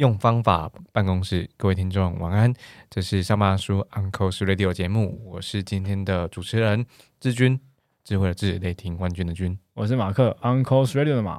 [0.00, 2.50] 用方法办公室，各位听众晚安。
[2.88, 6.86] 这是上班叔 Uncle's Radio 节目，我是今天的主持人
[7.20, 7.60] 志军，
[8.02, 9.58] 智慧的智，雷霆冠军的军。
[9.74, 11.38] 我是马克 Uncle's Radio 的马，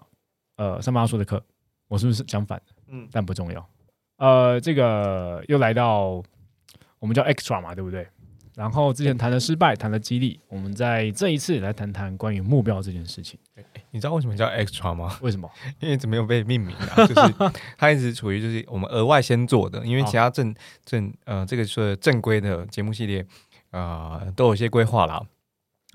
[0.58, 1.44] 呃，上班叔的课，
[1.88, 2.62] 我是不是相反？
[2.88, 3.68] 嗯，但不重要。
[4.18, 6.22] 呃，这个又来到
[7.00, 8.08] 我们叫 Extra 嘛，对不对？
[8.62, 13.40] 然后之前谈了失败，谈了激励，我们在这一次来谈谈关于目标这件事情。
[13.90, 15.18] 你知道为什么叫 extra 吗？
[15.24, 15.50] 为什么？
[15.82, 17.34] 因为一直没有被命名啊，就是
[17.76, 20.54] 它一直处于就是我们额外先做的，因为其他正
[20.86, 23.26] 正呃这个是正规的节目系列
[23.72, 25.20] 啊都有些规划啦。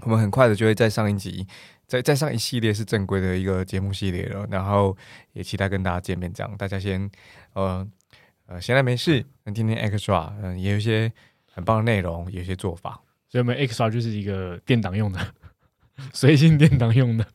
[0.01, 1.47] 我们很快的就会在上一集，
[1.87, 4.97] 在在上一系列是正规的一个节目系列了，然后
[5.35, 7.09] 也期待跟大家见面，这样大家先
[7.53, 7.87] 呃
[8.47, 11.13] 呃闲来没事，那听听 extra 嗯也有一些
[11.57, 15.19] 很棒的内容，有一些做法，所以我们 extra 就是一个电档用的，
[16.13, 17.27] 随性电档用的。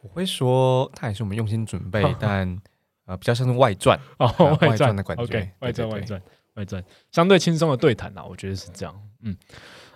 [0.00, 2.60] 我会说，它也是我们用心准备，但
[3.04, 6.20] 呃，比较像是外传哦，外传的感觉，外传，外传，
[6.54, 9.00] 外传，相对轻松的对谈啊，我觉得是这样。
[9.20, 9.36] 嗯，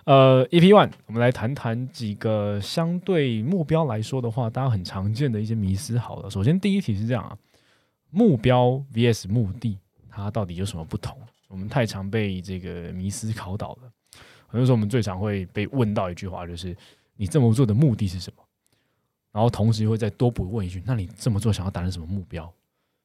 [0.05, 5.99] 呃，EP One，我们来谈谈几个相对目标来说的话，大家很常见的一些迷思。
[5.99, 7.37] 好了，首先第一题是这样啊，
[8.09, 9.77] 目标 VS 目的，
[10.09, 11.19] 它到底有什么不同？
[11.47, 13.91] 我们太常被这个迷思考倒了。
[14.47, 16.75] 很多时候，我们最常会被问到一句话，就是
[17.15, 18.43] 你这么做的目的是什么？
[19.31, 22.51] 然后同时会再多补问一句：那你这么做想要达成什么目标？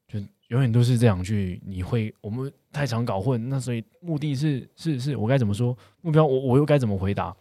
[0.08, 3.48] 就永远都是这两句，你会我们太常搞混。
[3.48, 5.76] 那所以目的是是是我该怎么说？
[6.00, 7.34] 目标我我又该怎么回答？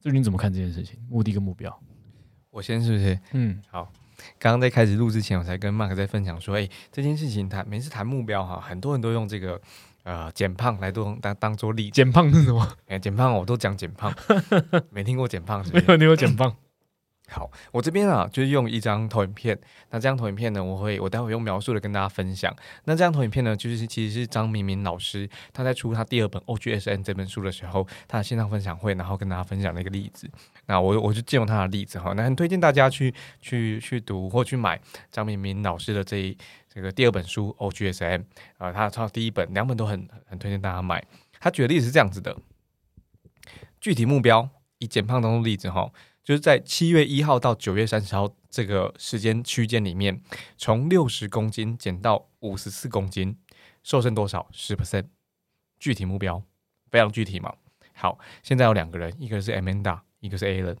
[0.00, 0.98] 就是你怎么看这件事情？
[1.08, 1.76] 目的跟目标，
[2.50, 3.18] 我先是不是？
[3.32, 3.92] 嗯，好。
[4.38, 9.60] 刚刚在开始录之前，我才跟 Mark 在分享说：哎，这件事情谈每次谈目标哈，很多人都用这个
[10.04, 11.90] 呃减胖来当当当做例。
[11.90, 12.66] 减胖是什么？
[12.88, 14.12] 哎，减胖我都讲减胖，
[14.90, 16.54] 没听过减胖，没有听过减胖。
[17.32, 19.58] 好，我这边啊，就是用一张投影片。
[19.90, 22.54] 那这张投影片呢，我会我待会用描述的跟大家分享。
[22.84, 30.30] 那这张投影片呢，就是其实是张明明老师他在出他第二本《OGSN》这本书的时候，他的线上分享会，然后跟大家分享的一个例子。
[30.66, 36.36] 那我我就借用他的例子哈，那很推荐大家去去去读或去买张明明老师的这一
[36.68, 38.18] 这个第二本书《OGSN》
[38.58, 41.04] 啊，他他第一本两本都很很推荐大家买。
[41.40, 42.36] 他举的例子是这样子的，
[43.80, 45.90] 具体目标以减胖当中例子哈。
[46.24, 50.22] 就是在七月一号到九月三十号这个时间区间里面，
[50.56, 53.36] 从六十公斤减到五十四公斤，
[53.82, 54.48] 瘦身多少？
[54.52, 55.06] 十 percent。
[55.80, 56.40] 具体目标
[56.92, 57.52] 非常具体嘛。
[57.92, 60.76] 好，现在有两个人，一个是 Amanda，一个是 Alan。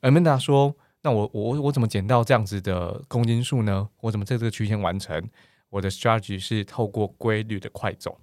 [0.00, 3.88] Amanda 说：“那我我我怎么减到这样子的公斤数呢？
[4.00, 5.28] 我怎么在这个区间完成？
[5.70, 8.20] 我的 strategy 是透过规律的快走。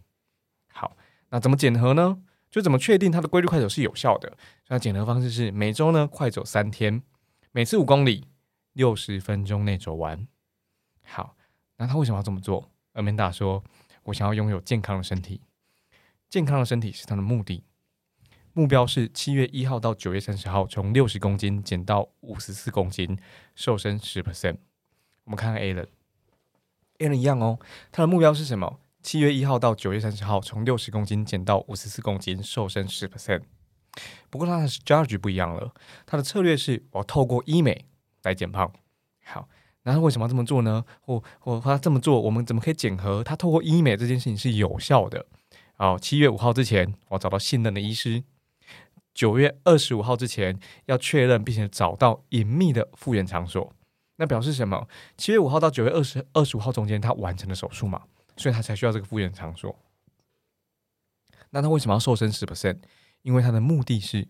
[0.72, 0.96] 好，
[1.30, 2.18] 那怎么减核呢？”
[2.56, 4.32] 就怎么确定它的规律快走是有效的？
[4.70, 7.04] 那减核方式是每周呢快走三天，
[7.52, 8.30] 每次五公里，
[8.72, 10.26] 六十分钟内走完。
[11.04, 11.36] 好，
[11.76, 12.72] 那他为什么要这么做？
[12.94, 13.62] 阿明达说
[14.04, 15.42] ：“我想要拥有健康的身体，
[16.30, 17.66] 健康的身体是他的目的。
[18.54, 23.20] 目标是七月一号到九月三十号，从六十公斤减到五十四公斤，
[23.54, 24.56] 瘦身十 percent。
[25.26, 25.90] 我们看看 A 人
[27.00, 27.60] ，A 人一样哦，
[27.92, 33.44] 他的目标是什么？”七月一号到九月三十号，从六十公斤减到五十四公斤，瘦身十 percent。
[34.32, 35.72] 不过他的 strategy 不一样了，
[36.08, 37.86] 他的策略是我透过医美
[38.24, 38.74] 来减胖。
[39.24, 39.48] 好，
[39.84, 40.84] 那他为什么要这么做呢？
[41.02, 45.28] 或或他这么做，我们怎么可以检核他透过医美这件事情是有效的？
[45.76, 48.24] 好，七月五号之前，我找到信任的医师；
[49.14, 53.72] 九月二十五号之前，要确认并且找到隐秘的复原场所。
[54.16, 54.88] 那表示什么？
[55.16, 58.02] 七月五号到九月二十二十五号中间，他完成了手术嘛？
[58.38, 59.76] 所以他才需要这个复原场所。
[61.52, 62.80] 那他为什么要瘦身十 percent？
[63.22, 64.28] 因为他的目的是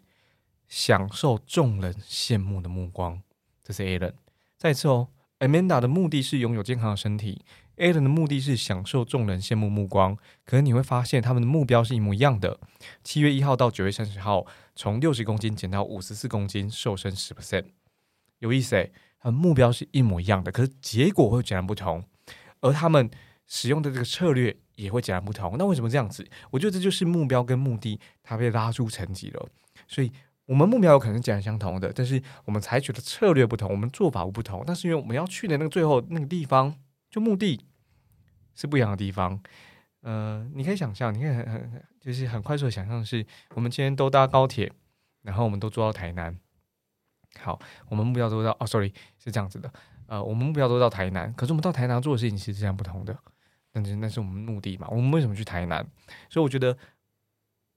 [0.68, 3.22] 享受众人羡慕的目光。
[3.64, 4.14] 这是 Alan。
[4.58, 7.44] 再次哦，Amanda 的目的是拥有健康的身体
[7.78, 10.16] ，Alan 的目的是享受众人羡慕目光。
[10.46, 12.60] 可是你会发现他们的目标是一模一样的。
[13.04, 17.66] 七月一号到九月三十号，从六十公斤减到五十四公斤，瘦身十 percent。
[18.38, 22.04] 有意思诶，他们目标是一模一样的，可是结果会截然不同。
[22.62, 23.10] 而他们。
[23.48, 25.56] 使用的这个策略也会截然不同。
[25.58, 26.26] 那为什么这样子？
[26.52, 29.48] 我觉得这就是目标跟目的它被拉出层级了。
[29.88, 30.12] 所以，
[30.46, 34.64] 我们目标有可能截然相同的，但是我们采取的策略不同，我们做法不同。
[34.66, 36.76] 但是因为我们要去的那个最后那个地方，
[37.10, 37.66] 就目的
[38.54, 39.40] 是不一样的地方。
[40.02, 43.26] 呃，你可以想象，你可以很很就是很快速的想象，是
[43.56, 44.72] 我们今天都搭高铁，
[45.24, 46.38] 然后我们都坐到台南。
[47.40, 47.60] 好，
[47.90, 49.72] 我们目标都到哦，sorry，是这样子的。
[50.08, 53.18] 呃，我们目标都到台南，可是我们到台南做的事情是这样不同的。
[53.76, 54.88] 但是那是我们目的嘛？
[54.90, 55.86] 我们为什么去台南？
[56.30, 56.78] 所以我觉得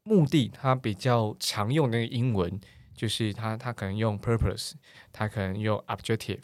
[0.04, 2.60] 目的它比较常用的那个英文，
[2.94, 4.74] 就是它它可能用 purpose，
[5.10, 6.42] 它可能用 objective，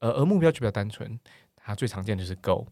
[0.00, 1.18] 而而目标就比较单纯，
[1.54, 2.66] 它最常见的是 goal，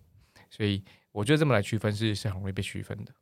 [0.50, 3.14] 所以我觉得这么来区分是是很容易被区分的。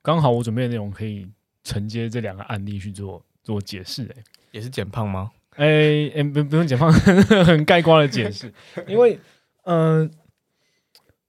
[0.00, 1.30] 刚好我准备的内容可以
[1.62, 5.30] 承接这两个案例去做做解释、欸，也是减胖吗？
[5.56, 6.90] 哎、哎、不不用减胖，
[7.44, 8.50] 很概括的解释，
[8.88, 9.20] 因为
[9.64, 10.10] 嗯、呃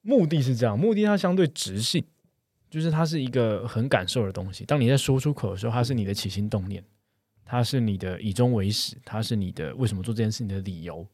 [0.03, 2.03] 目的是这样，目的它相对直性，
[2.69, 4.63] 就是它是一个很感受的东西。
[4.65, 6.83] 当你在说出口的时候，它是你的起心动念，
[7.43, 11.07] 它是你的以终为始，它是你的为什么做这件事情的理由。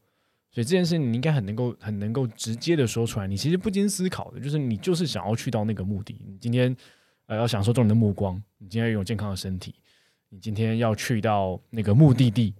[0.52, 6.20] 所以这件事你应该很能够很能够直接的说出来，你其实不经思考的，就是你就是想要去到那个目的。
[6.26, 6.76] 你今天
[7.26, 9.76] 呃要享受众人的目光，你今天要拥有健康的身体，
[10.28, 12.52] 你今天要去到那个目的地，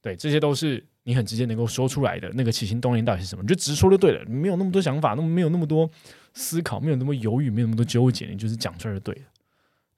[0.00, 5.90] 对，这些都是你很直接能够说出来的那个起心动念到底是什么，你就直说就对了，你没有那么多想法，那么没有那么多
[6.34, 9.22] 思考，没有那么犹豫，没有那么多纠结，你就是讲出来就对了。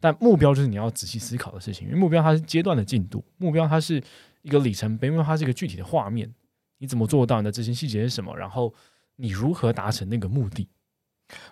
[0.00, 4.02] 但目标就是你要仔细思考的事情，因为目标它是阶段的进度，目标它是
[4.42, 6.32] 一个里程碑，因为它是一个具体的画面，
[6.78, 7.40] 你怎么做到？
[7.40, 8.36] 你的执行细节是什么？
[8.36, 8.74] 然后
[9.16, 10.68] 你如何达成那个目的？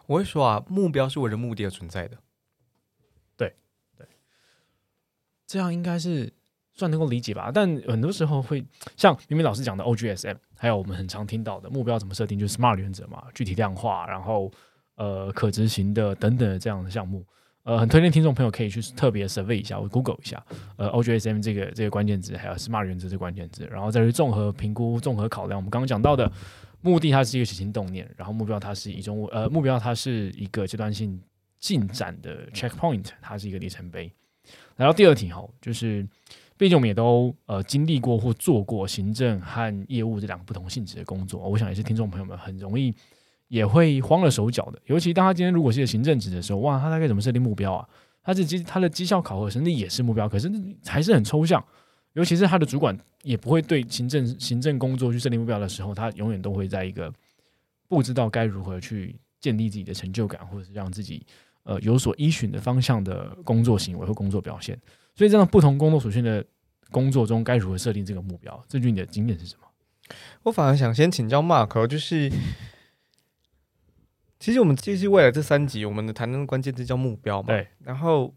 [0.07, 2.19] 我会说啊，目标是为了目的而存在的。
[3.37, 3.55] 对
[3.97, 4.07] 对
[5.47, 6.31] 这样应该是
[6.73, 7.51] 算能够理解吧。
[7.53, 8.65] 但很多时候会
[8.97, 14.51] 像明明老师讲的 OGSM，还有我们很常听到的目标怎么设定，就是 SMART 原则嘛，具体量化，然后
[14.97, 17.25] 呃可执行的等等这样的项目。
[17.65, 20.45] 呃，很推荐听众朋友可以去特别 survey 一下，或 Google 一下，
[20.77, 25.57] 呃，OGSM 这个这个关键字，还有 SMART 原则这个关键字，然后再去综合评估、综合考量。
[25.57, 26.29] 我们刚刚讲到的
[26.81, 31.23] 目的，它是一个起心动念，然后目标它是一种呃目标，它是一个阶段性
[31.61, 34.11] 进展的 checkpoint，它是一个里程碑。
[34.75, 36.05] 来到第二题哈，就是
[36.63, 42.95] 毕竟我们也都呃经历过或做过行政和业务这两个不同性质的工作，我想也是听众朋友们很容易
[43.49, 44.81] 也会慌了手脚的。
[44.85, 47.89] 尤其当他今天如果是个行政职的时候，哇，他大概怎么设定目标啊？
[48.23, 50.49] 他是绩他的绩效考核甚至也是目标，可是
[50.87, 51.61] 还是很抽象。
[52.13, 57.13] 尤其是他的主管也不会对行政行政工作去设定目标的时候，他永远都会在一个
[57.89, 61.27] 不知道该如何去建立自己的成就感，或者是让自己
[61.65, 64.79] 呃有所依循的方向的工作行为或工作表现。
[65.15, 66.45] 所以，这样不同工作属性的
[66.91, 68.65] 工作中，该如何设定这个目标？
[68.69, 69.69] 这句你的经验是什么？
[70.43, 72.31] 我反而想先请教 Mark，哦就是
[74.39, 77.49] 其实我们就是未来这三集，我们的谈论关键字叫目标嘛。
[77.49, 77.69] 对。
[77.85, 78.35] 然后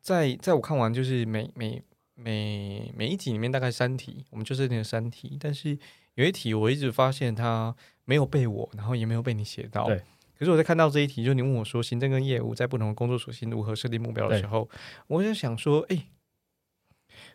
[0.00, 1.82] 在在我看完，就是每每
[2.14, 5.78] 每每一集里面大概三题，我们就设定了三题，但是
[6.14, 7.74] 有一题我一直发现它
[8.04, 9.86] 没有被我，然后也没有被你写到。
[9.86, 10.02] 对。
[10.38, 14.68] 可是我在看到这一题，就你问我说行政跟业务在不同的工作属性如何设定目标的时候，
[15.06, 16.06] 我就想说，哎、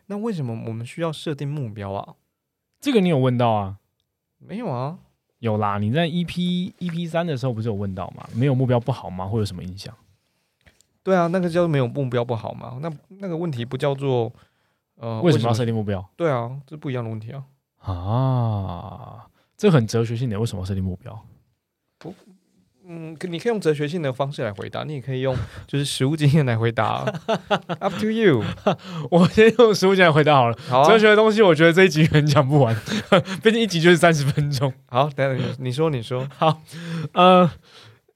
[0.06, 2.14] 那为什么我们需要设定目标啊？
[2.80, 3.78] 这个你有问到啊？
[4.38, 4.98] 没有啊，
[5.38, 8.28] 有啦，你在 EP EP 三的时候不是有问到吗？
[8.34, 9.26] 没有目标不好吗？
[9.26, 9.94] 会有什么影响？
[11.02, 12.78] 对啊，那个叫做没有目标不好吗？
[12.80, 14.32] 那那个问题不叫做
[14.96, 17.44] 呃为什么要设定目标对啊，这不一样的问题啊。
[17.78, 19.26] 啊？
[19.56, 21.26] 这很哲学性的，为什么要设定目标？
[22.94, 25.34] 嗯，你可以用哲学性的方式来回答，你也可以用
[25.66, 27.04] 就是实物经验来回答，
[27.80, 28.44] up to you。
[29.10, 30.58] 我先用实物经验回答好了。
[30.68, 32.76] 好啊哲，学的东西，我觉得这一集可能讲不完，
[33.42, 34.70] 毕竟一集就是三十分钟。
[34.86, 36.60] 好，等等你你说你说，好
[37.14, 37.50] 呃，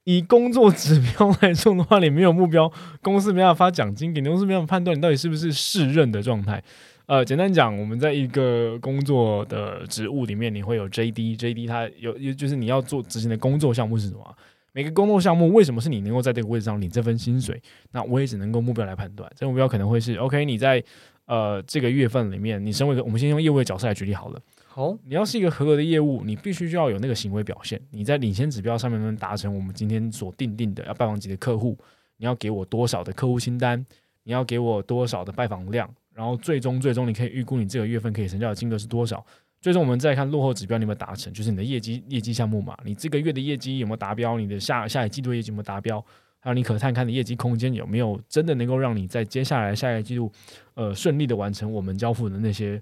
[0.03, 2.71] 以工作指标来说的话，你没有目标，
[3.01, 6.63] 公司没办法发奖金给你，公司没办法判断你到底是不是适任的状态。
[7.07, 14.35] 呃，简单讲，我们在一个工作的职务里面，你会有 JD，JD 它有有就是你要做执行的工作项目是什么啊？
[14.77, 17.59] 每个工作项目为什么是你能够在这个位置上领这份薪水？
[17.93, 19.27] 那我也只能够目标来判断。
[19.35, 20.83] 这个目标可能会是 OK，你在
[21.25, 24.39] 呃这个月份里面，你身为一个我们先用业务的角色来举例好了。
[24.67, 27.81] 好，你要是一个合格的业务，你必须就要有那个行为表现。
[27.89, 31.75] 你在领先指标上面能达成我们今天所定定的要拜访几个客户，
[32.17, 33.83] 你要给我多少的客户清单，
[34.25, 39.25] 你要给我多少的拜访量，然后最终最终你可以预估你这个月份可以成交的金额是多少。
[39.59, 45.99] 最终我们再看落后指标你有没有达成，就是你的业绩业绩项目嘛，你这个月的业绩有没有达标，你的下下一季度业绩有没有达标，
[46.39, 50.31] 还有你可探看的业绩空间有没有真的能够让你在接下来下一个季度，
[50.75, 52.81] 呃，顺利的完成我们交付的那些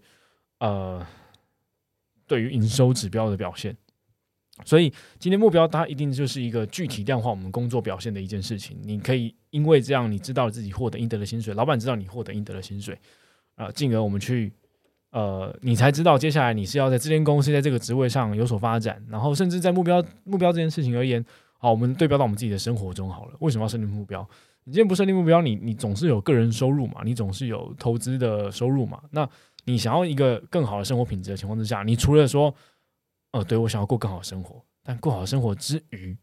[0.60, 1.06] 呃
[2.28, 3.76] 对于营收指标的表现。
[4.64, 4.90] 所以
[5.20, 8.78] 今天目标它一定就是一个具体量化我们工作表现的一件事情。
[8.84, 12.98] 你可以因为这样，你知道自己获得应得的薪水，老板知道你获得应得的薪水，
[13.56, 14.54] 啊、进而我们去
[15.16, 21.24] 呃，你才知道接下来你是要在这间公司在这个职位上有所发展，然后甚至在目标目标这件事情而言，
[21.58, 23.34] 好，我们对标到我们自己的生活中好了。
[23.40, 24.28] 为什么要设定目标？
[24.66, 29.02] 你今天不设定目标，你你总是有个人收入嘛，你总是有投资的收入嘛。
[29.12, 29.26] 那
[29.64, 32.54] 你想要一个更好的生活品质的情况之下，你除了说，
[33.32, 36.14] 呃，对我想要过更好的生活，但过好的生活之余，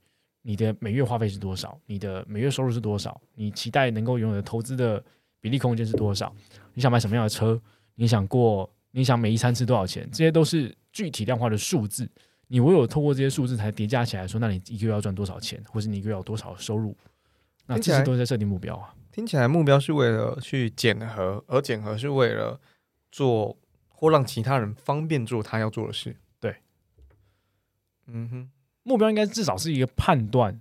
[0.43, 1.81] 你的每月花费是多少？
[1.87, 3.19] 你的每月收入是多少？
[3.37, 5.03] 你期待能够拥有的投资的
[5.41, 6.31] 比例空间是多少？
[6.75, 7.59] 你想买什么样的车？
[7.95, 8.71] 你想过？
[8.93, 10.09] 你想每一餐吃多少钱？
[10.11, 12.09] 这些都是具体量化的数字。
[12.47, 16.95] 你唯有透过这些数字才叠加起来，说那你一个月要赚多少钱，或是你一个月有多少收入？
[17.67, 18.95] 那这些都是在设定目标啊。
[19.11, 22.61] 听起来目标是为了去检核，而检核是为了
[23.11, 23.57] 做
[23.89, 26.17] 或让其他人方便做他要做的事。
[26.41, 26.57] 对，
[28.07, 28.51] 嗯哼，
[28.83, 30.61] 目标应该至少是一个判断，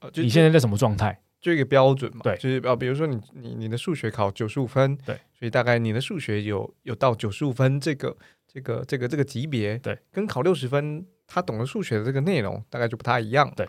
[0.00, 1.20] 呃，就你现在在什么状态？
[1.46, 2.22] 就一个标准嘛。
[2.24, 8.16] 对，就是呃，比如说你你你的数学考九十五分，对，所以大概你的数学有有到九十五分这个
[8.48, 13.68] 这个这个这个级别，对，跟考六十分他懂得数学的这个内容大概就不太一样，对，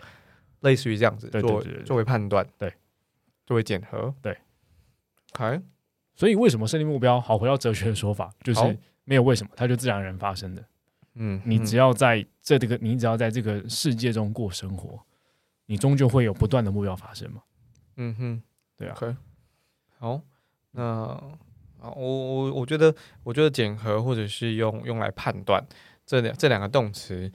[0.60, 2.72] 类似于这样子做作为判断，对，
[3.46, 4.36] 作为检核，对
[5.34, 5.60] ，OK。
[6.16, 7.20] 所以为什么设定目标？
[7.20, 10.64] 好，回到哲学的说法，就是没有为什么，它就自然而然发生的。
[11.14, 14.98] 嗯，你只要在这这个，你只要在这个世界中过生活，
[15.66, 17.42] 你终究会有不断的目标发生嘛。
[17.98, 18.42] 嗯哼，
[18.76, 18.96] 对啊。
[19.98, 20.22] 好，
[20.70, 25.62] 那啊，我我我觉得，我觉得检核或者是用用来判断
[26.06, 27.30] 这两这两个动词，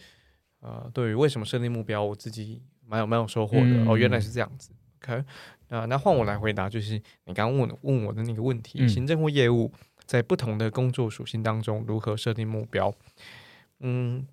[0.61, 3.85] 呃，对于为什么设定目标，我自己蛮有蛮有收获的。
[3.85, 4.71] 哦，原来是这样子。
[5.01, 5.23] OK。
[5.67, 6.93] 那，那换我来回答，就是
[7.25, 9.71] 你刚刚问问我的那个问题：行政或业务
[10.05, 12.93] 在不同的工作属性当中如何设定目标？
[13.79, 14.25] 嗯，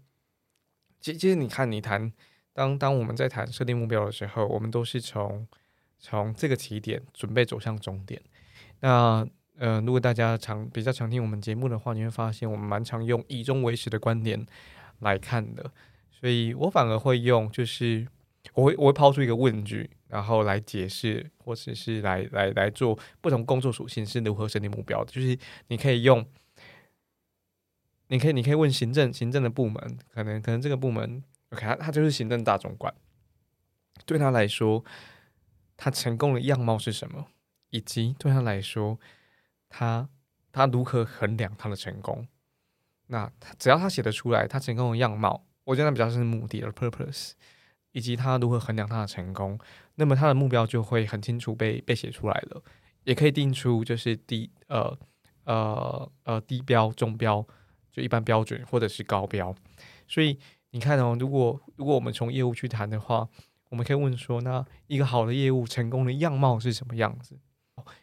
[1.01, 2.13] 其其实你看，你谈
[2.53, 5.47] 当当我们在谈设定目标的时候，我们都是从
[6.01, 8.21] 从这个起点准备走向终点。
[8.81, 9.25] 那
[9.59, 14.45] 呃，如果大家常比较常听我们节目的话，你会发现我们蛮常用以终为始的观点
[14.99, 15.71] 来看的，
[16.11, 18.09] 所以我反而会用就是。
[18.55, 25.13] 我会我会抛出一个问句，然后来解释，或者是来来来做不同工作属性是如何设定目标的。
[25.13, 25.39] 就是
[25.69, 26.25] 你可以用，
[28.09, 32.93] 你可以你可以问行政行政的部门，可能可能这个部门，OK，他他就是行政大总管，
[34.07, 34.83] 对他来说，
[35.81, 37.29] 他成功的样貌是什么？
[37.71, 38.99] 以及对他来说，
[39.71, 40.09] 他
[40.53, 42.29] 他如何衡量他的成功？
[43.07, 47.33] 那只要他写得出来，他成功的样貌，我觉得那比较是目的的 purpose。
[47.93, 49.59] 以及他如何衡量他的成功，
[49.97, 52.63] 那么他的目标就会很清楚被被写出来了，
[53.03, 54.97] 也可以定出就是低呃
[55.43, 57.45] 呃呃低标、中标，
[57.91, 59.53] 就一般标准或者是高标。
[60.07, 60.39] 所以
[60.71, 63.29] 你看哦，如果如果我们从业务去谈的话，
[63.71, 67.39] 我们可以问说，那一个好的业务成功的样貌是什么样子？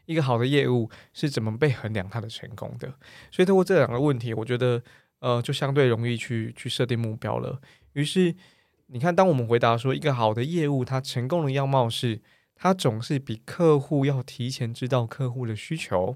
[0.06, 2.94] 一个好的业务是怎么被衡量它的成功的？
[3.32, 4.84] 所以通过这两个问题，我觉得
[5.20, 7.62] 呃就相对容易去去设定目标了。
[7.94, 8.36] 于是。
[8.90, 12.22] 你看，当我们回答说一个好的业务，它成功的样貌是，
[12.56, 16.16] 它总是比客户要提前知道客户的需求，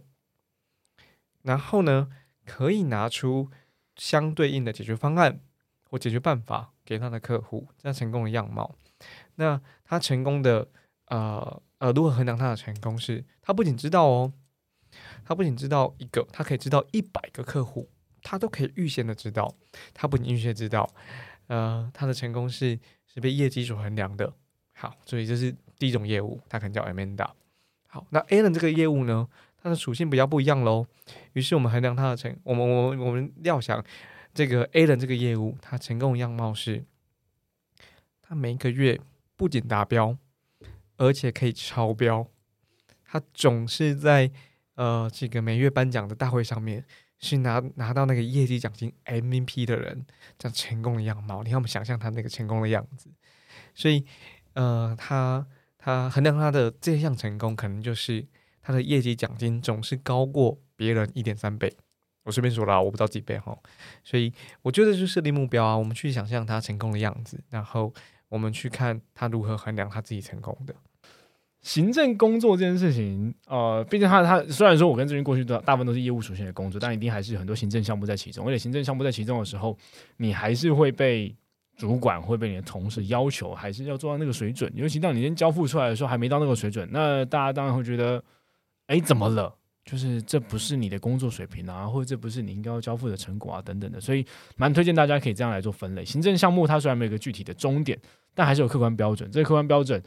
[1.41, 2.08] 然后呢，
[2.46, 3.50] 可以拿出
[3.98, 5.41] 相对应的解决方案
[5.84, 8.77] 或解决办法给他的客户，这样成功的样貌。
[9.41, 10.67] 那他成功的，
[11.07, 12.95] 呃呃，如何衡量他的成功？
[12.95, 14.31] 是他不仅知道哦，
[15.25, 17.89] 他不仅知道一个，他可以知道一百个客户，
[18.21, 19.51] 他都可以预先的知道，
[19.95, 20.88] 他不仅预先知道。
[21.48, 24.31] 呃，他的成功是是被业绩所衡量的。
[24.74, 27.27] 好，所以这是第一种业务，它可能叫 Amanda。
[27.88, 29.27] 好，那 Alan 这个业务呢，
[29.62, 30.86] 它的属性比较不一样喽。
[31.33, 33.83] 于是我们衡量它的成，我们我们我们料想
[34.33, 36.86] 这个 Alan 这个业务，它成功的样貌是，
[38.21, 39.01] 它每个月
[39.41, 40.15] 不仅达标，
[40.98, 42.27] 而且可以超标。
[43.03, 44.29] 他总是在
[44.75, 46.86] 呃这个每月颁奖的大会上面。
[47.24, 50.05] 是拿拿到那个业绩奖金 MVP 的人，
[50.39, 53.12] 这样成功的样貌，你看我们想象他那个成功的样子，
[53.75, 54.03] 所以
[54.53, 55.45] 呃，他
[55.77, 58.27] 他衡量他的这项成功，可能就是
[58.60, 61.71] 他的业绩奖金总是高过别人一点三倍。
[62.24, 63.55] 我随便说了，我不知道几倍哈。
[64.03, 64.33] 所以
[64.63, 67.93] 我觉得就设定目标啊，我们去想象他成功的样子，然后
[68.31, 70.73] 我们去看他如何衡量他自己成功的。
[71.61, 78.47] 行政工作这件事情，呃，毕竟他他虽然说我跟这边过去的大部分都是业务属性的工作，但一定还是很多行政项目在其中。
[78.47, 79.77] 而且行政项目在其中的时候，
[80.17, 81.35] 你还是会被
[81.75, 84.71] 主管会被你的同事要求，还是要做到那个水准。
[84.73, 88.23] 尤其当你先交付出来的时候，还没到那个水准，那大家当然会觉得，
[88.88, 89.53] 哎，怎么了？
[89.83, 94.00] 就是这不是你的工作水平啊，或者这不是你应该要交付的成果啊，等等的。
[94.00, 96.05] 所以蛮推荐大家可以这样来做分类。
[96.05, 98.00] 行政项目它虽然没有一个具体的终点，
[98.33, 99.29] 但还是有客观标准。
[99.31, 100.01] 这个客观标准。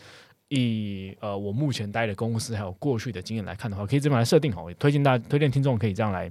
[0.48, 4.68] 以呃，我目前待的公司还有过去的经验来看的话，可以这么来设定好。
[4.68, 6.30] 也推荐大家推荐听众可以这样来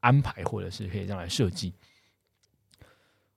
[0.00, 1.72] 安排，或者是可以这样来设计。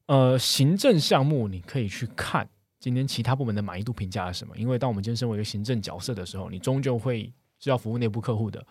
[0.07, 4.55] 呃，行政项目你可以去看今天其他部门的满意度评价是什么。
[4.57, 8.63] 因为当我们今天身为一个行政角色的时候，你终究会是要服务内部客户的。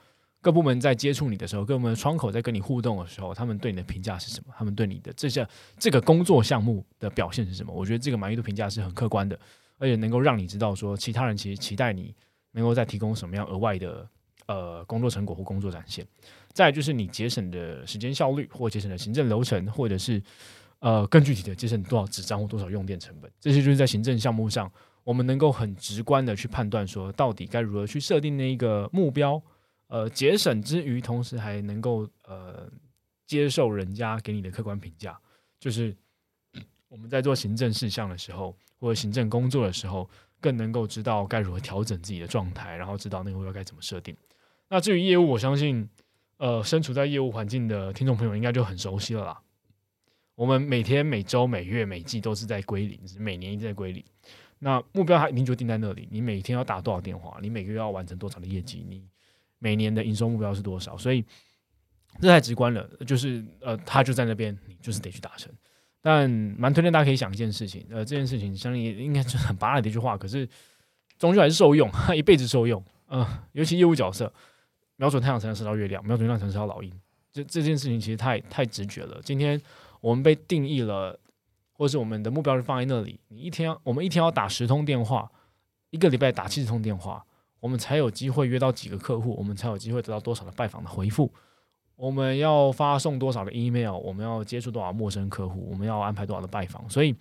[0.42, 4.54] 各部门在接触你的时候，各部门的窗口在跟你互动的时候，他们对你的评价是什么？
[4.56, 5.46] 他们对你的这些
[5.78, 7.72] 这个工作项目的表现是什么？
[7.72, 9.38] 我觉得这个满意度评价是很客观的，
[9.78, 12.14] 而且能够让你知道说，其他人其实期待你
[12.52, 14.08] 能够再提供什么样额外的
[14.46, 16.06] 呃工作成果或工作展现。
[16.52, 20.22] 再就是你节省的时间效率，或节省的行政流程，或者是
[20.78, 24.72] 呃更具体的节省多少纸张或多少用电成本，这些就是在行政项目上，
[25.04, 29.40] 我们能够很直观的去判断说，到底该如何去设定那一个目标。
[29.90, 32.70] 呃，节省之余，同时还能够呃
[33.26, 35.18] 接受人家给你的客观评价，
[35.58, 35.92] 就是
[36.86, 40.08] 我们在做行政事项的时候，或者行政工作的时候，
[40.40, 44.16] 更能够知道该如何调整自己的状态，然后知道那个目标该怎么设定。
[44.68, 45.88] 那至于业务，我相信
[46.36, 49.42] 呃身处在业务环境的听众朋友应该就很熟悉了啦。
[50.36, 54.04] 我们每天、每周、每月、每季都是在归零，每年一直在归零。
[54.60, 59.04] 那目标还一定就定在那里，你每天要打多少电话，你每个月要完成多少的业绩，你。
[59.60, 60.96] 每年的营收目标是多少？
[60.98, 61.24] 所以
[62.20, 65.52] 这太直观了，就是呃，他就在那边，你就是得去达成。
[66.02, 70.48] 但蛮推荐大家可以想一件事情，呃，这件事情相信应该是很拔辣的一句话，可是
[71.18, 72.82] 终究还是受用， 一辈子受用。
[73.08, 74.32] 嗯，尤其业务角色，
[74.96, 76.90] 瞄准太阳才能吃到月亮，瞄准月亮才能吃到老鹰。
[77.32, 79.20] 这这件事情其实太太直觉了。
[79.22, 79.60] 今天
[80.00, 81.20] 我们被定义了，
[81.72, 85.30] 或者是我们的目标是放在那里，你一天我们一天要打十通电话，
[85.90, 87.24] 一个礼拜打七十通电话。
[87.60, 91.30] 我们才有机会约到几个客户，我们才有机会得到多少的拜访的回复。
[91.94, 96.88] 我们要发送多少的 email，我们要接触多少陌生客户，我们要安排多少的拜访。
[96.88, 97.14] 所以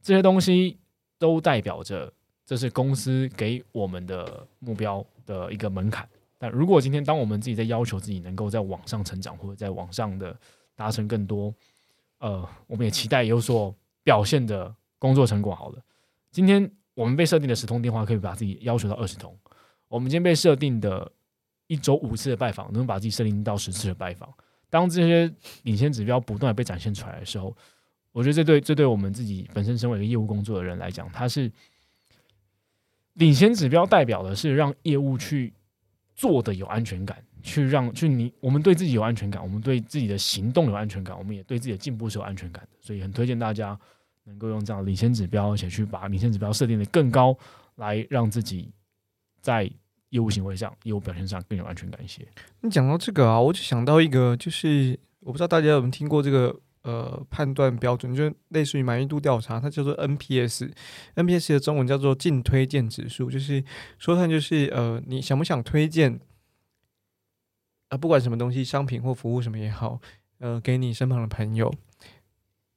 [0.00, 0.78] 这些东西
[1.18, 2.10] 都代表着
[2.46, 6.08] 这是公司给我们的目标的一个门槛。
[6.38, 10.34] 但如果今天当我们自己在要求自己能够在网上成长，或者在网上的
[10.74, 11.52] 达成更多，
[12.20, 15.54] 呃，我们也期待有所表现的工作成果。
[15.54, 15.82] 好了，
[16.30, 16.70] 今天。
[16.96, 19.36] 我们被设定的十通电话可以把自己要求到二十通。
[19.86, 21.12] 我们今天被设定的
[21.66, 24.32] 一周五次的拜访，能把自己设定到十次的拜访。
[24.70, 25.30] 当这些
[25.64, 27.54] 领先指标不断被展现出来的时候，
[28.12, 31.52] 我觉得这对这对我们自己本身身为一个业务工作的人来讲，它是
[33.12, 35.52] 领先指标代表的是让业务去
[36.14, 42.70] 做的有安全感，去让去你我们对自己有安全感，我们对自己的行动有安全感，我们也对自己的进步是有安全感的。
[42.80, 43.78] 所以很推荐大家。
[44.26, 47.36] 能够用这样领先指标，而且去把领先指标设定的更高，
[47.76, 48.70] 来让自己
[49.40, 49.70] 在
[50.10, 52.26] 业务行为上、业务表现上更有安全感一些。
[52.60, 63.62] 你讲到这个啊，我就想到一个，就是我不知道大家有没有听过这个呃判断标准，就类似于满意度调查，它叫做 NPS，NPS 的中文叫做净推荐指数，就是
[63.98, 66.20] 说它就是呃你想不想推荐
[67.88, 70.00] 啊，不管什么东西，商品或服务什么也好，
[70.38, 71.72] 呃，给你身旁的朋友。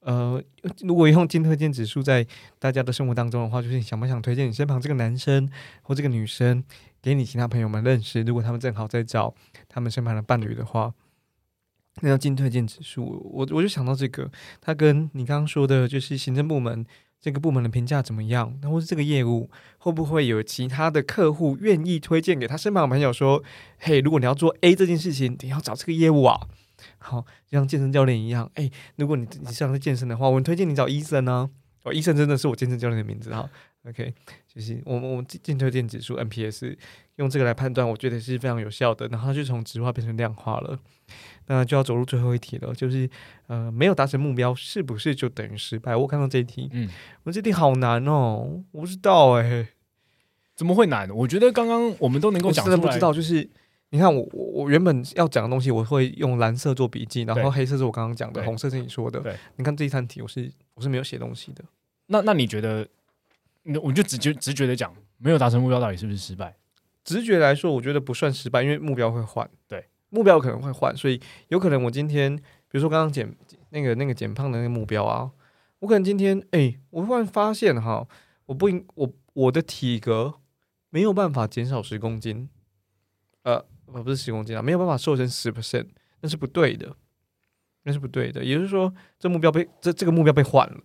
[0.09, 0.41] 呃，
[0.81, 2.25] 如果用进推荐指数在
[2.57, 5.47] 大家的生活当中的话，就是想不想推荐你身旁这个男生
[5.83, 6.63] 或这个女生
[6.99, 8.23] 给你其他朋友们认识？
[8.23, 9.35] 如果他们正好在找
[9.67, 10.91] 他们身旁的伴侣的话，
[12.01, 13.05] 那叫进推荐指数。
[13.31, 16.83] 我我就想到这个，他跟你刚刚说的，就是行政部门
[17.21, 18.57] 这个部门的评价怎么样？
[18.63, 23.43] 那或是这个业务会不会有其他的客户愿意推荐给他身旁的朋友说
[23.77, 26.47] ：“嘿，如果你要做 A 这件事情，你要找这个业务啊。”
[26.99, 31.49] 好，就像健身教练一样，哎，如果你你想在健身的话，我推荐你找医生呢。
[31.83, 33.49] 哦，医生真的是我健身教练的名字哈。
[33.85, 34.13] OK，
[34.53, 36.75] 就是我们我们进推荐指数 NPS
[37.15, 39.07] 用这个来判断，我觉得是非常有效的。
[39.07, 40.77] 然后就从直化变成量化了，
[41.47, 43.09] 那就要走入最后一题了，就是
[43.47, 45.95] 呃，没有达成目标是不是就等于失败？
[45.95, 46.89] 我看到这一题，嗯，
[47.23, 49.69] 我这题好难哦，我不知道哎，
[50.53, 51.09] 怎么会难？
[51.15, 53.49] 我觉得刚刚我们都能够讲出来，不知道就是。
[53.91, 59.19] 你看我我我原本要讲的东西，我会用蓝色做笔记，然后黑色是我刚刚讲的，红色是你说的。
[59.19, 61.63] 对，你看这一三题，我是我是没有写东西的。
[62.05, 62.87] 那那你觉得，
[63.63, 66.55] 那我就直觉直觉的讲，没有达成目标到底是不是失败？
[67.03, 69.49] 直觉来说，我觉得不算失败，因为目标会换。
[69.67, 73.35] 对，目标可能会换，所以有可能我今天，比如说刚刚减
[73.71, 75.31] 那个那个减胖的那个目标啊，
[75.79, 78.07] 我可能今天哎，我忽然发现哈，
[78.45, 80.35] 我不应我我的体格
[80.91, 82.49] 没有办法减少十公斤，
[83.41, 83.65] 呃。
[83.93, 85.87] 呃，不是十公斤啊，没有办法瘦成十 percent，
[86.21, 86.95] 那是不对的，
[87.83, 88.43] 那是不对的。
[88.43, 90.81] 也就是说，这目标被这这个目标被换了，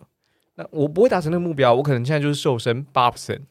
[0.54, 3.42] 那我不会达成那个目标，我可能现在就是瘦身八 percent，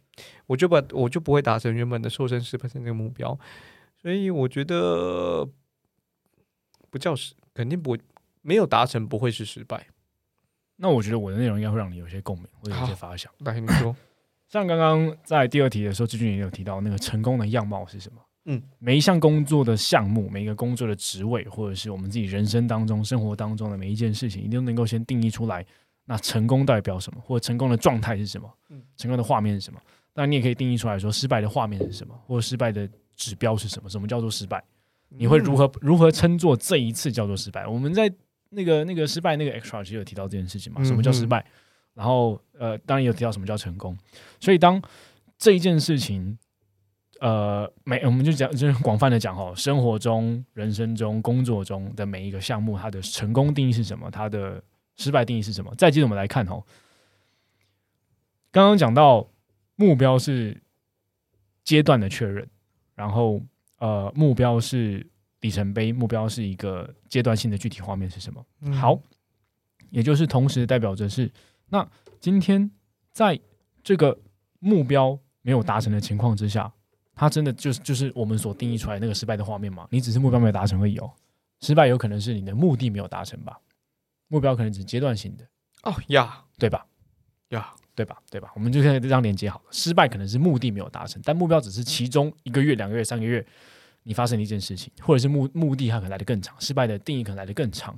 [0.47, 3.37] 我就把我就不会达成原本的瘦身十 percent 这个目标。
[4.01, 5.47] 所以我觉得
[6.89, 7.99] 不叫失，肯定不会
[8.41, 9.87] 没有达成不会是失败。
[10.75, 13.31] 那我觉得我的内容应该会让你有些共鸣，或者有些发想。
[13.39, 13.95] 来，你说，
[14.49, 18.19] 像刚刚在第二题的时候，志军也有提到那个成功的样貌是什么？
[18.45, 25.65] 嗯，每一项工作的项目，每一个工作的职位，或者是我们自己人生当中、生活当中的每一件事情，一定能够先定义出来。
[26.05, 28.53] 那成功代表什么，或者成功的状态是什么？
[28.69, 29.79] 嗯，成功的画面是什么？
[30.13, 33.89] 当然，你也可以定义出来说，失败的画面是什么，或者失败的指标是什么？
[33.89, 34.61] 什么叫做失败？
[35.07, 37.65] 你会如何如何称作这一次叫做失败？
[37.65, 38.11] 我们在
[38.49, 40.83] 那个那个失败那个 extra 其实有提到这件事情嘛？
[40.83, 41.45] 什么叫失败？
[41.93, 43.97] 然后呃，当然有提到什么叫成功。
[44.39, 44.81] 所以当
[45.37, 46.37] 这一件事情，
[47.23, 54.11] 呃，每我们就讲就是广泛的讲哦，生活中、人生中、工作中的每一个项目，它的成功定义是什么？
[54.11, 54.61] 它的
[54.97, 55.73] 失败定义是什么？
[55.75, 56.61] 再接着我们来看哦，
[58.51, 59.25] 刚刚讲到
[59.77, 60.61] 目标是
[61.63, 62.45] 阶段的确认，
[62.93, 63.41] 然后
[63.77, 65.07] 呃，目标是
[65.39, 68.45] 里程碑，目标是一个阶段性的具体画面是什么？
[68.73, 68.99] 好，
[69.91, 71.31] 也就是同时代表着是。
[71.69, 72.69] 那今天
[73.13, 73.39] 在
[73.81, 74.19] 这个
[74.59, 76.69] 目标没有达成的情况之下，
[77.15, 79.87] 它真的就是就是我们所定义出来那个失败的画面吗？
[79.91, 81.11] 你只是目标没有达成而已哦。
[81.61, 83.57] 失败有可能是你的目的没有达成吧？
[84.27, 85.45] 目标可能只是阶段性的
[85.83, 86.85] 哦呀，对吧？
[87.49, 88.17] 呀，对吧？
[88.29, 88.51] 对吧？
[88.55, 89.65] 我们就现在这样连接好了。
[89.71, 93.45] 失败可能是目的没有达成，但目标只是其中一个月、两个月、三个月
[94.03, 97.97] 你发生的一件事情，或者是目目的它可能来的更长，失败的定义可能来的更长。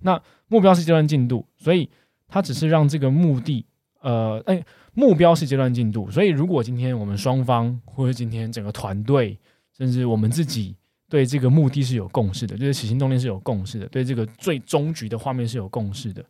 [0.00, 1.88] 那目标是阶段进度，所以。
[2.26, 3.64] 它只是让这个目的，
[4.00, 9.38] 呃，哎，目标是阶段进度，所以如果今天我们双方，或者今天整个团队，
[9.76, 10.74] 甚至我们自己
[11.08, 16.24] 对这个目的是有共识的，就是起心动念是有共识的，对这个最终局的画面是有共识的，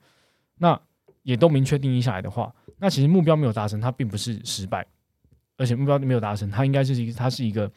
[0.59, 0.81] 那
[1.22, 4.87] 也都明确定义下来的话，那其实目标没有达成，它并不是失败，
[5.57, 7.70] 而且目标没有达成，它应该是一个，它是一个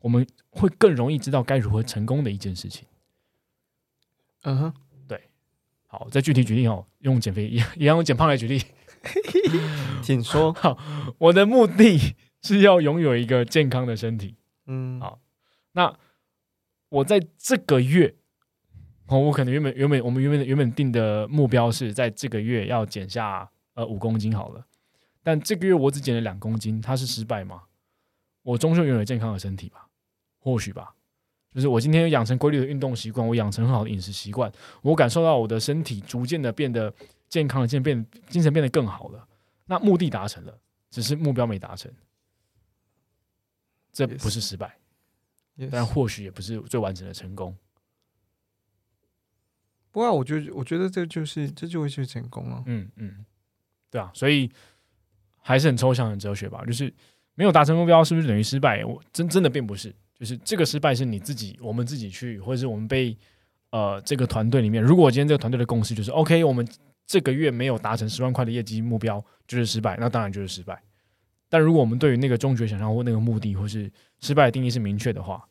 [0.00, 2.86] 我们会更容易知道该如何成功的一件事情。
[4.42, 4.74] 嗯哼。
[5.06, 5.20] 对
[5.86, 8.60] 好，再具体举例哦，用减肥一样一样用减胖来举例，
[10.02, 10.52] 请说。
[10.54, 10.78] 好，
[11.18, 14.36] 我的目的是要拥有一个健康的身体。
[14.66, 15.20] 嗯，好，
[15.72, 15.96] 那
[16.88, 18.14] 我在这个月，
[19.06, 24.66] 哦，我可能原本原本我们原本原本定的目标是在这个月要减下呃五公斤好了，
[25.22, 27.62] 但这个月我只减了两公斤，它是失败吗？
[28.42, 29.88] 我终究拥有健康的身体吧？
[30.38, 30.94] 或许吧。
[31.54, 34.50] 就是我今天养成规律的运动习惯，我养成很好的饮食习惯，
[34.82, 36.92] 我感受到我的身体逐渐的变得
[37.34, 39.26] 健康了，渐变精神变得更好了。
[39.66, 40.56] 那目的达成了，
[40.88, 41.92] 只是目标没达成，
[43.92, 44.78] 这不是失败，
[45.68, 47.52] 但或许也不是最完整的成功。
[49.90, 52.62] 不过，我觉得，我觉得这就是这就会是成功了。
[52.66, 53.26] 嗯嗯，
[53.90, 54.48] 对啊，所以
[55.40, 56.64] 还是很抽象很哲学吧。
[56.64, 56.94] 就是
[57.34, 58.84] 没有达成目标，是不是等于失败？
[58.84, 59.92] 我真真的并不是。
[60.16, 63.18] 就是这个失败是你自己，我们自己去，或者是我们被
[63.70, 66.64] 呃这个团队里面，如果今天这个团队的共识就是 OK，我们
[67.06, 70.82] 这个月没有达成十万块的业绩目标就是失败，那当然就是失败。
[71.48, 73.90] 但如果我们对于那个终局想象或那个目的或是
[74.20, 75.46] 失败的定义是明确的话，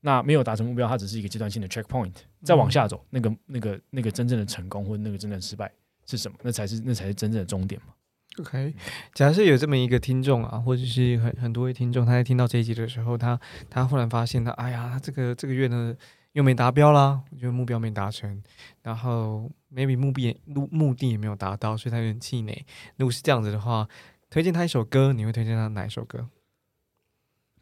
[0.00, 5.70] 那没有达成目标，它只是一个阶段性的 checkpoint，再往下走，那个那个那个真正的成功或者那个真正的失败
[6.06, 6.38] 是什么？
[6.42, 7.94] 那才是那才是真正的终点嘛。
[8.38, 8.74] OK，
[9.12, 13.38] 假设有这么一个听众啊，或者是很很多位听众，他在听到这一集的时候，他
[13.68, 15.94] 他忽然发现他，哎呀，他这个这个月呢
[16.32, 18.42] 又没达标啦，我觉得目标没达成，
[18.82, 22.66] 然后 maybe 目的目目的也没有达到，所以他有点气馁。
[22.96, 23.88] 如果是这样子的话，
[24.28, 26.28] 推荐他一首歌，你会推荐他哪一首歌？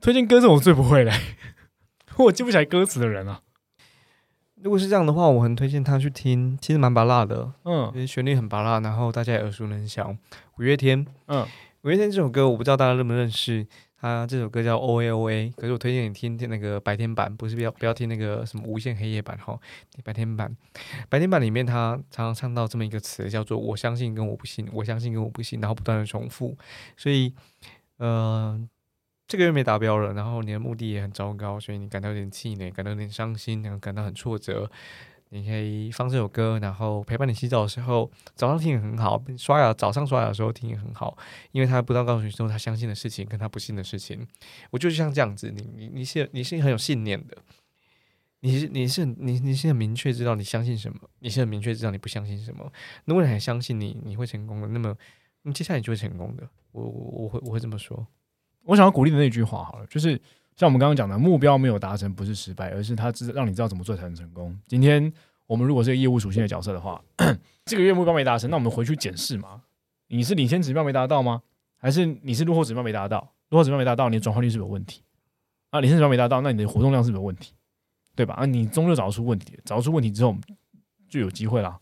[0.00, 1.12] 推荐歌是我最不会的，
[2.18, 3.42] 我记不起来歌词的人啊。
[4.60, 10.18] 如果是这样的话，我很推荐他去听，其实蛮拔辣的，嗯，旋律很拔辣，然后大家也耳熟能详。
[10.58, 11.46] 五月天，嗯，
[11.82, 13.66] 五月天这首歌我不知道大家认不认识，
[14.00, 19.58] 他这首歌叫 O A O A，可是我推荐你听听那个白天版，不是不要不要听那个什么无限黑夜版哈，
[20.04, 20.56] 白天版，
[21.08, 26.56] 白天版里面他常常唱到这么一个词叫做我相信跟我不信，我相信跟我不信，然后不断的重复，
[26.96, 27.34] 所以，
[27.98, 28.68] 呃。
[29.30, 34.70] 这个月没达标了，然后你的目的也很糟糕，所以你感到有点气馁，感到有点伤心，然后感到很挫折。
[35.30, 41.16] 你可以放这首歌，然后陪伴你洗澡的时候，早上听也很好；刷牙早上刷牙的时候听也很好，
[41.52, 44.26] 因为他不断告诉你说他相信的事情跟他不信的事情。
[44.70, 47.36] 我就像这样子，你你你是你是很有信念的，
[48.40, 52.72] 你是你是你你是很明确知道你相信什么，你是很明确知道你不相信什么。
[53.04, 54.94] 如果你很相信你你会成功的，那么
[55.42, 56.48] 那么接下来你就会成功的。
[56.72, 58.06] 我我我会我会这么说。
[58.64, 60.20] 我想要鼓励的那句话好了，就是
[60.58, 64.58] 像我们刚刚讲的，目标没有达成不是失败，而是他知让你知道怎么做才能成功。
[64.66, 65.12] 今天
[65.46, 67.00] 我们如果是个业务属性的角色的话，
[67.64, 69.62] 这个月目标没达成，那我们回去检视嘛？
[70.08, 71.42] 你是领先指标没达到吗？
[71.76, 73.34] 还是你是落后指标没达到？
[73.50, 75.00] 落后指标没达到，你的转化率是有问题
[75.70, 75.80] 啊？
[75.80, 77.52] 领先指标没达到，那你的活动量是有问题，
[78.16, 78.34] 对吧？
[78.34, 80.36] 啊，你终究找出问题，找出问题之后
[81.08, 81.78] 就有机会啦。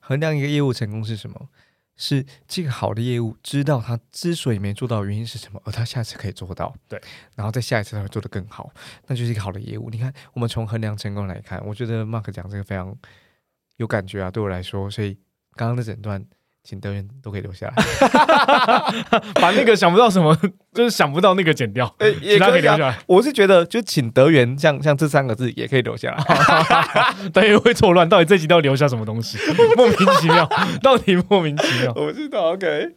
[0.00, 1.48] 衡量一个业务成功是什么？
[1.96, 7.00] 是这个好的业务，知道他之所以没做到原因是什么，而他下次可以做到，对，
[7.36, 8.72] 然后在下一次他会做得更好，
[9.06, 9.90] 那就是一个好的业务。
[9.90, 12.96] 你看，我们从衡量成功来看，我觉得 Mark 讲这个非常
[13.76, 15.14] 有感觉啊，对我来说，所以
[15.54, 16.24] 刚刚的诊断
[16.66, 17.74] 请德源都可以留下来，
[19.40, 20.34] 把那个想不到什么，
[20.72, 22.98] 就是想不到那个剪掉，欸， 其他可以留下来。
[23.06, 27.14] 我是觉得，就请德源，像像这三个字也可以留下来。
[27.34, 29.36] 等于会错乱，到底这集要留下什么东西？
[29.76, 30.48] 莫名其妙，
[30.82, 31.92] 到底莫名其妙。
[31.94, 32.94] 我知道，OK。